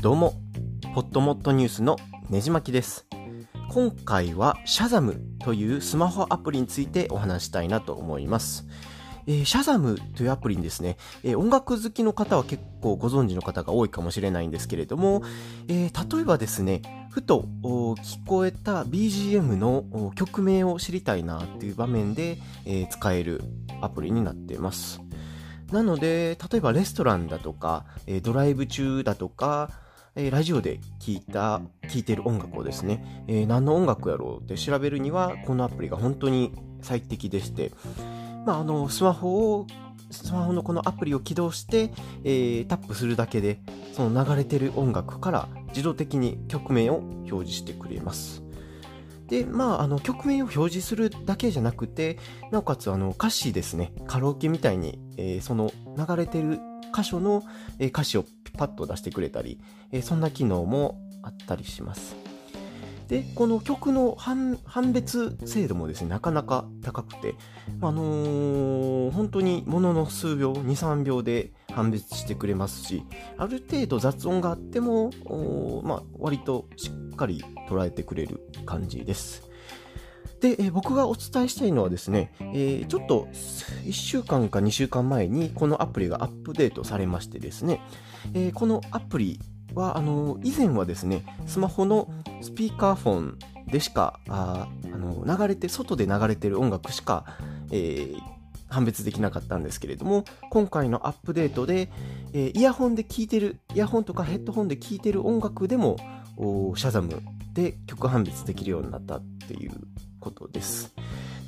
[0.00, 0.32] どうも、
[0.94, 1.98] ポットモットニュースの
[2.30, 3.06] ねじまきです。
[3.70, 8.66] 今回はシャザムというスマホアプリについてお話したいなと思います。
[9.26, 15.22] えーシャザムというアプリにですね、えー音楽好きの方は結構ご存知の方が多いかもしれないんですけれども、
[15.68, 16.80] えー例えばですね、
[17.10, 23.42] ふと聞こえた BGM の曲名を知りたいなっていう場面で、えー使える
[23.82, 25.02] アプリになっています。
[25.72, 29.70] なので、例えばレストランだとか、えードライブ中だとか、
[30.16, 37.72] えーラジオで聴いた、聴いてる音楽をですね、えー何の音楽やろうって調べるには、このアプリが本当に最適でして、
[38.46, 39.66] まあ、あの、スマホを、
[40.10, 41.90] スマホのこのアプリを起動して、
[42.24, 43.60] えータップするだけで、
[43.92, 48.47] その流れてる音楽から自動的に曲名を表示してくれます。
[49.28, 52.18] で、まあ、あの、曲名を表示するだけじゃなくて、
[52.50, 56.60] なおかつ、あの、歌詞ですね、カラオケみたいに、えーその流れてる
[56.94, 57.42] 箇所の、
[57.78, 58.24] え歌詞を
[58.56, 59.60] パッと出してくれたり、
[59.92, 62.16] えそんな機能もあったりします。
[63.08, 64.58] で、この曲の判
[64.92, 67.34] 別精度もですね、なかなか高くて、
[67.80, 73.02] あのー本当にものの数秒、2、3秒で判別してくれますし、
[73.36, 75.10] ある程度雑音があっても、
[75.84, 79.48] まあ、割としっかり捉えてくれる感じです。
[80.40, 83.28] で、え僕がお伝えしたいのはですね、えーちょっと
[83.84, 87.80] 1週間か2週間前にこのアプリがアップデートされましてですね、
[88.34, 89.40] えーこのアプリ
[89.74, 92.08] は、あの以前はですね、スマホの
[92.40, 97.24] スピーカーフォンでしか、ああの流れて、外で流れてる音楽しか、
[97.70, 98.38] えー
[98.70, 101.88] 判別できなかったんですけれども、今回のアップデートで、
[102.34, 105.96] えイヤホンで聴いてる、イヤホンとかヘッドホンで聴いてる音楽でも、
[106.76, 107.22] シャザム
[107.52, 109.72] で曲判別できるようになったっていう
[110.20, 110.94] ことです。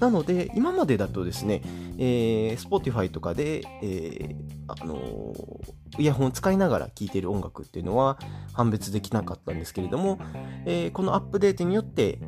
[0.01, 1.63] なので、今までだとですね、
[1.99, 4.35] えー、Spotify とかで、えー
[4.69, 8.17] あのーイヤホンを使いながら聴いている音楽っていうのは
[8.53, 10.19] 判別できなかったんですけれども、
[10.65, 12.19] えーこのアップデートによって、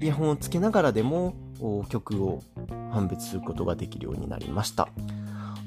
[0.00, 1.34] イヤホンをつけながらでも
[1.88, 2.42] 曲を
[2.90, 4.88] 判別することができるようになりました。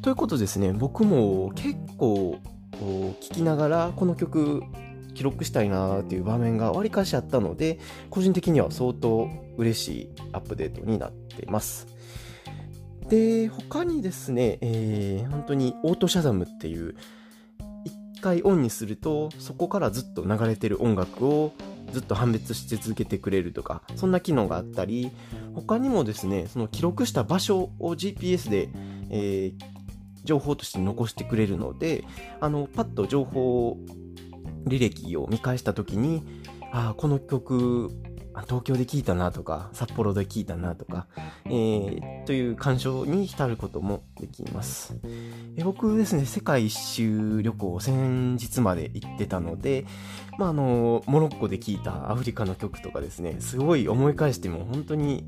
[0.01, 2.39] ということですね、僕も結構
[2.79, 4.63] 聴きながらこの曲
[5.19, 7.77] 記録したいなーっていう場面がわりかしあったので、
[8.09, 11.87] 個人的には相当嬉しいアップデートになっています。
[13.09, 16.95] で、他にですね、えー本当にオートシャザムっていう、
[17.83, 21.51] 一回オンにすると、そこからずっと流れてる音楽を
[21.91, 25.11] ずっと判別して続けてくれるとか、そんな機能があったり、
[25.53, 28.69] 他にもですね、その記録した場所を GPS で、
[29.09, 29.79] えー
[30.23, 32.03] 情報として残してくれるので、
[32.39, 33.77] あの、パッと情報を
[34.65, 36.23] 履歴を見返したときに、
[36.71, 37.89] ああ、この曲、
[38.33, 41.07] あ東京で聴いたなとか、札幌で聴いたなとか、
[41.45, 44.95] えーという感傷に浸ることもできます。
[45.57, 49.85] え僕ですね、世界一周旅行を先日まで行ってたので、
[50.37, 55.25] まあ、あの、モロッコで聴いたアフリカの曲とかですね、すごい思い返しても本当に、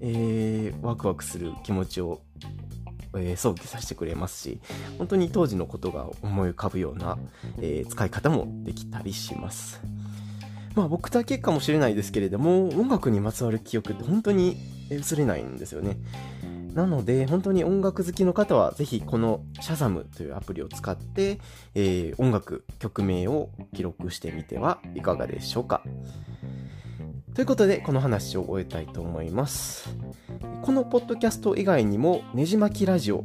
[0.00, 2.20] えーワクワクする気持ちを、
[3.16, 4.60] えー想起させてくれますし、
[4.98, 7.18] 本当に当時のことが思い浮かぶような、
[7.58, 9.80] えー使い方もできたりします。
[10.74, 14.56] まあ僕だけかもしれないですけれども、音楽にまつわる記憶って本当に
[14.90, 15.98] 薄れないんですよね。
[16.74, 21.38] なので、本当に音楽好きの方は、ぜひこのシャザムというアプリを使って、
[21.76, 25.82] えー音楽、曲名を記録してみてはいかがでしょうか。
[27.34, 29.88] ということで、この話を終えたいと思います。
[30.62, 33.24] このポッドキャスト以外にも、ねじ巻きラジオ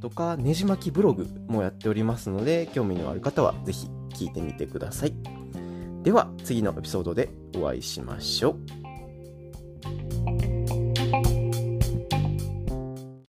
[0.00, 5.14] とか、ねじ巻きブログもやっておりますので、興味のある方は是非聞いてみてください。
[6.02, 8.79] では、次のエピソードでお会いしましょう。